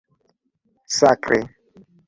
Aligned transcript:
Sakre! 0.97 1.39